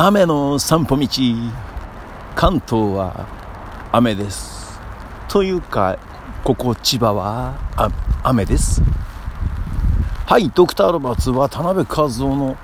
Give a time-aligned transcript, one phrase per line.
[0.00, 1.08] 雨の散歩道。
[2.36, 3.26] 関東は
[3.90, 4.78] 雨です。
[5.26, 5.98] というか
[6.44, 7.56] ここ千葉は
[8.22, 8.80] 雨です。
[10.24, 12.56] はいドクターロバーツ渡辺和夫の、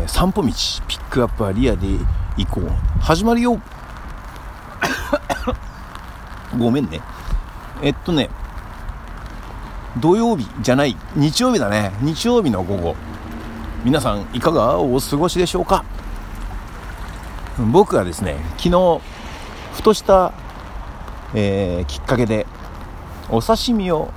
[0.00, 0.48] えー散歩道。
[0.48, 1.86] ピックアップはリアで
[2.36, 2.68] 行こう。
[3.00, 3.60] 始まるよ。
[6.58, 7.00] ごめんね。
[7.80, 8.28] えっとね
[10.00, 10.96] 土曜日じゃない。
[11.14, 11.92] 日曜日だね。
[12.00, 12.96] 日曜日の午後。
[13.84, 15.84] 皆さんいかがお過ごしでしょうか？
[17.58, 19.00] 僕はですね昨日
[19.74, 20.32] ふとした、
[21.34, 22.46] えーきっかけで
[23.28, 24.10] お刺身を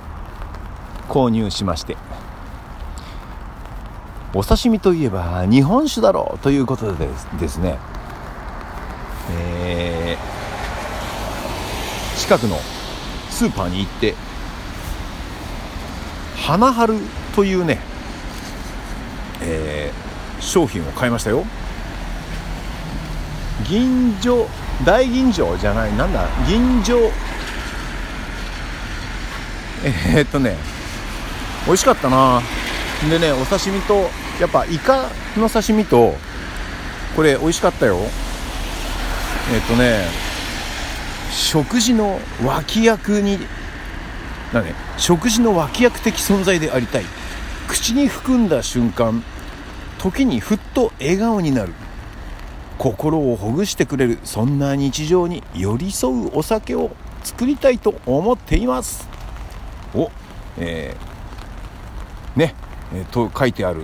[1.08, 1.96] 購入しまして。
[4.36, 7.78] お刺身といえば日本酒だろうということでですですね、
[9.30, 10.34] えー
[12.18, 12.56] 近くの
[13.30, 14.14] スーパーに行って
[16.36, 16.98] 花春
[17.36, 17.78] というね、
[19.40, 21.44] えー商品を買いましたよ。
[23.68, 24.46] 銀醸
[24.84, 27.10] 大吟醸じゃないなんだ銀醸
[29.84, 30.56] えーっとね
[31.66, 32.42] 美味しかったな。
[33.10, 34.08] でねお刺身と
[34.40, 36.14] やっぱイカの刺身と
[37.16, 37.98] これ美味しかったよ。
[39.52, 40.04] えーっとね
[41.30, 43.38] 食事の脇役に
[44.52, 47.04] だね食事の脇役的存在でありたい。
[47.66, 49.24] 口に含んだ瞬間
[49.98, 51.72] 時にふっと笑顔になる。
[52.78, 56.90] 心をほぐしてくれるそんな日常に寄り添うお酒を
[57.22, 59.08] 作りたいと思っています。
[59.94, 60.10] お
[60.58, 62.54] えーね、
[62.92, 63.82] えーと書いてある、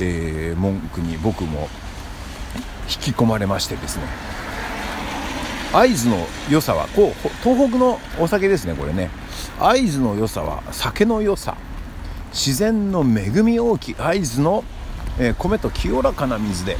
[0.00, 1.68] えー文句に僕も
[2.88, 4.04] 引き込まれましてですね。
[5.72, 9.10] 会津の良さはこう東北のお酒ですねこれね。
[9.58, 11.56] 会津の良さは酒の良さ。
[12.32, 14.64] 自然の恵み大き会津の、
[15.18, 16.78] えー米と清らかな水で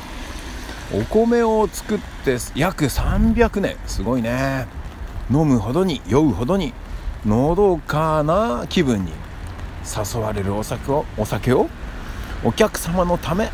[0.92, 3.76] お米を作って約300年。
[3.86, 4.66] すごいね。
[5.30, 6.74] 飲むほどに酔うほどに
[7.24, 9.12] のどかな気分に
[9.84, 11.68] 誘われるお酒をお酒を
[12.44, 13.50] お客様のため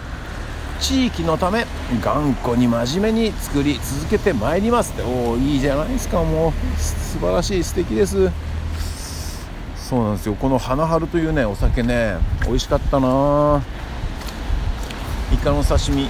[0.80, 1.66] 地域のため
[2.02, 4.92] 頑固に真面目に作り続けてまいります。
[4.92, 6.22] っておおいいじゃないですか。
[6.24, 8.30] もう素晴らしい素敵です。
[9.76, 10.34] そうなんですよ。
[10.34, 13.62] この花春というねお酒ね美味しかったな。
[15.32, 16.08] イカの刺身。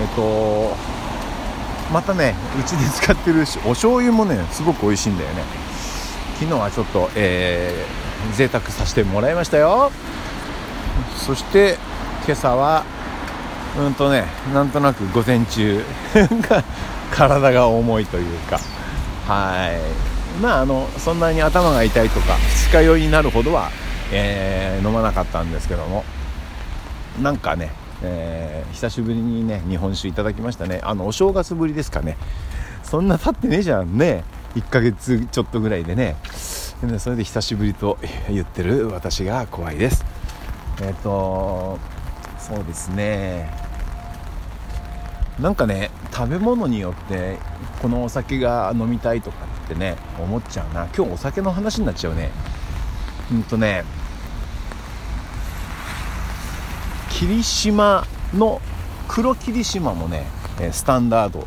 [0.00, 0.74] えっと
[1.92, 5.42] またねうちで使ってるしお醤油もねすごく美味しいんだよね。
[6.38, 9.92] 昨日はちょっと、えー贅沢させてもらいましたよ。
[11.16, 11.76] そして
[12.24, 12.84] 今朝は
[13.78, 15.84] うんとねなんとなく午前中
[16.48, 16.64] が
[17.14, 18.58] 体が重いというか。
[19.28, 20.42] はい。
[20.42, 22.36] まああのそんなに頭が痛いとか
[22.70, 23.70] 二日酔いになるほどは、
[24.10, 26.04] えー飲まなかったんですけども。
[27.22, 27.70] なんかね、
[28.06, 28.46] えー
[28.76, 30.80] 久しぶりにね日本酒いただきましたね。
[30.84, 32.18] あのお正月ぶりですかね。
[32.82, 34.22] そんな経ってねえじゃんね。
[34.54, 36.16] 1ヶ月ちょっとぐらいでね。
[36.82, 40.04] でそれで久しぶりと 言ってる私が怖いです。
[40.82, 41.78] えっ、と
[42.38, 43.50] そうですね。
[45.40, 47.38] なんかね食べ物によって
[47.80, 50.86] このお酒が飲みたいとかってね思っちゃうな。
[50.94, 52.30] 今日お酒の話になっちゃうね。
[53.32, 53.84] うんとね
[57.18, 58.60] 霧島の
[59.08, 60.26] 黒霧島もね
[60.70, 61.46] スタンダード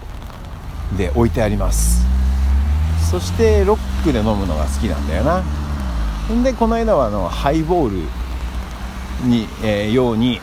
[0.98, 2.04] で置いてあります。
[3.12, 5.44] そしてロックで飲むのが好きなんだよな。
[6.34, 7.98] んでこの間はあのハイボール
[9.28, 10.42] に、えーように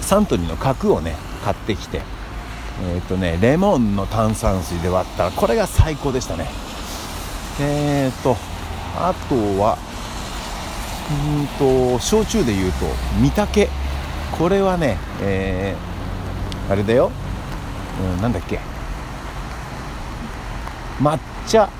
[0.00, 1.14] サントリーの角をね
[1.44, 2.00] 買ってきて
[2.82, 6.46] えっ、とねレモンの炭酸水で割ったらこれが最高でしたね。
[7.60, 8.38] えっ、と
[8.96, 9.76] あとは
[11.10, 12.86] うんと焼酎でいうと
[13.22, 13.68] 御嶽
[14.36, 17.10] これはね、えーあれだよ、
[18.14, 18.60] うん、なんだっけ。
[21.00, 21.70] 抹茶。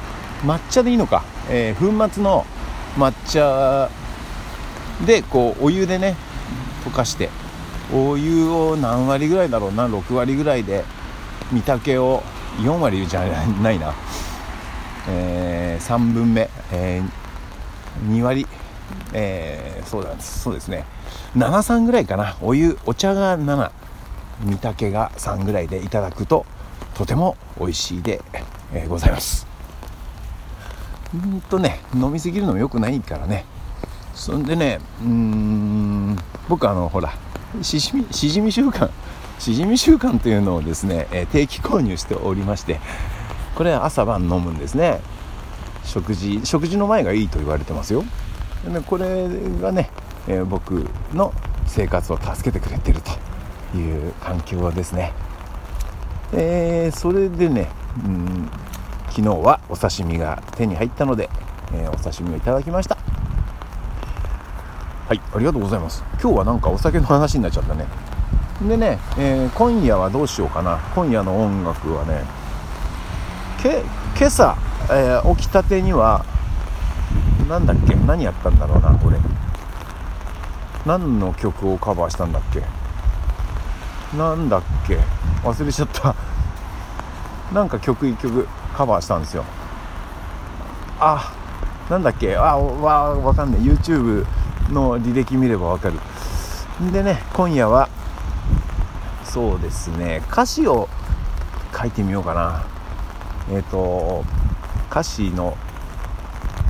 [0.43, 2.47] 抹茶でいいのか、えー粉末の
[2.97, 3.91] 抹茶
[5.05, 6.17] でこうお湯でね
[6.87, 7.29] 溶かして
[7.93, 9.87] お湯を何割ぐらいだろうな。
[9.87, 10.85] 6割ぐらいで
[11.53, 12.23] 御嶽を
[12.61, 13.21] 4割じゃ
[13.63, 13.95] ないな、
[15.09, 18.47] えー3分目、えー2割、
[19.13, 20.85] えーそうだそうですね。
[21.37, 22.37] 73ぐらいかな。
[22.43, 23.71] お湯お茶が7
[24.47, 26.45] 御嶽が3ぐらいでいただくと
[26.95, 28.21] とても美味しいで、
[28.73, 29.47] えーございます。
[31.15, 33.45] うんとね飲みすぎるのも良くないからね。
[34.15, 36.19] そんでねうーん
[36.49, 37.13] 僕あのほら
[37.63, 38.91] しじみしじみ習慣
[39.39, 42.81] しじみ習慣というのをですね、えー定期購入しておりまして
[43.55, 45.01] これ朝晩飲むんですね。
[45.85, 48.05] 食事食事の前がいいと言われてますよ。
[48.87, 49.29] これ
[49.61, 49.91] がね、
[50.27, 51.33] えー僕の
[51.67, 53.01] 生活を助けてくれてる
[53.73, 55.13] という環境ですね。
[56.33, 57.69] えー、それでね、
[58.05, 58.51] うん、
[59.11, 61.29] 昨日はお刺身が手に入ったので、
[61.73, 62.97] えー、お刺身をいただきました。
[65.09, 65.21] はい。
[65.35, 66.03] ありがとうございます。
[66.21, 67.87] 今日はなんかお酒の話になっちゃったね。
[68.67, 70.79] でね、えー、今夜はどうしようかな。
[70.95, 72.25] 今夜の音楽はね
[73.63, 73.83] け
[74.17, 74.57] 今朝、
[74.91, 76.25] えー、起きたてには
[77.49, 77.95] 何だっけ？
[77.95, 79.19] 何やったんだろうなこれ。
[80.87, 82.63] 何の曲をカバーしたんだっけ？
[84.17, 84.99] なんだっけ？
[85.43, 86.15] 忘れちゃった。
[87.53, 88.47] なんか曲1曲
[88.77, 89.45] カバーしたんですよ。
[91.01, 91.35] あ
[91.89, 92.37] なんだっけ？
[92.37, 93.63] あわわかんない。
[93.63, 94.27] YouTube
[94.71, 95.99] の履歴見ればわかる。
[96.93, 97.89] でね今夜は
[99.25, 100.23] そうですね。
[100.31, 100.89] 歌詞を
[101.77, 102.65] 書いてみようかな。
[103.51, 104.25] えっ、ー、と
[104.91, 105.57] 歌詞の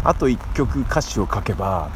[0.08, 1.90] あと1曲歌詞を書けば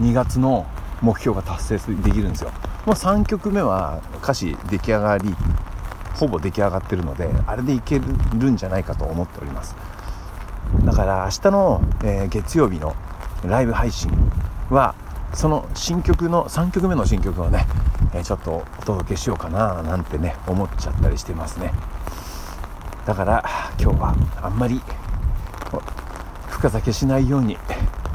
[0.00, 0.66] 2月の
[1.00, 2.50] 目標が達成できるんですよ。
[2.86, 5.32] もう3曲目は歌詞出来上がり
[6.16, 9.76] ほぼ出来上がってるのであれでいけるんじゃないかと思っております。
[10.84, 12.96] だから明日の、えー、月曜日の
[13.44, 14.10] ライブ配信
[14.68, 14.96] は
[15.32, 17.68] その新曲の3曲目の新曲をね、
[18.12, 21.72] えー、ちょっとお届けしようかななんてね思っちゃったりしてますね。
[23.06, 23.44] だから
[23.78, 24.80] 今日はあんまり
[26.62, 27.58] 深酒しないように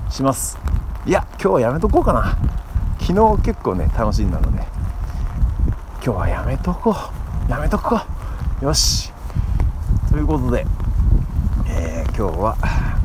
[0.09, 0.57] します。
[1.05, 2.37] いや今日はやめとこうかな。
[2.97, 4.63] 昨日結構ね楽しんだので。
[6.01, 6.95] 今日はやめとこ
[7.49, 7.51] う。
[7.51, 7.99] やめとこ
[8.61, 8.63] う。
[8.63, 9.11] よし。
[10.09, 10.65] ということで、
[11.67, 12.55] えー、今日は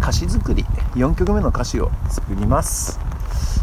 [0.01, 0.65] 歌詞作り。
[0.95, 3.01] 4曲目の歌詞を作ります。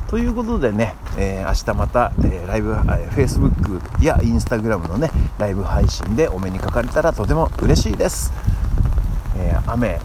[0.10, 8.34] ということでね、えー、明日また、えー、ライブ、えー、Facebook や Instagram のねライブ配信でお目にかかれたらとても嬉しいです、
[9.38, 10.02] えー、雨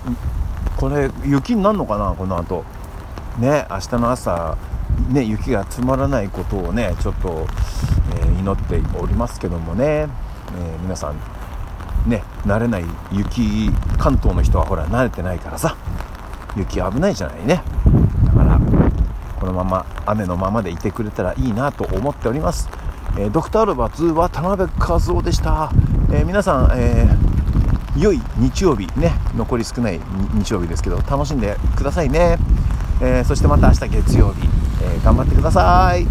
[0.76, 2.64] これ雪になるのかなこの後。
[3.38, 4.56] ね明日の朝
[5.08, 7.46] ね雪が積まらないことをねちょっと、
[8.24, 10.06] え祈っておりますけどもね、え
[10.82, 11.16] 皆さん
[12.08, 15.76] ね慣れない雪関東の人はほら慣れてないからさ。
[16.56, 17.62] 雪危ないじゃないね。
[18.26, 18.60] だから
[19.40, 22.68] このまま雨のままでいてくれたらいいなと思っております、
[23.18, 25.70] えー、ドクターロバ2は田辺和夫でした、
[26.12, 27.43] え、皆さん、えー、
[27.96, 29.14] 良い日曜日ね。
[29.36, 30.00] 残り少ない
[30.34, 32.38] 日曜日ですけど楽しんでくださいね、
[33.00, 34.48] えそしてまた明日月曜日、
[34.82, 36.06] え頑張ってください。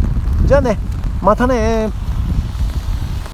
[0.45, 0.77] じゃあね。
[1.21, 2.02] またね